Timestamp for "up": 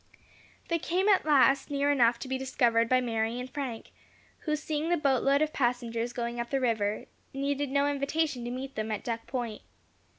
6.39-6.49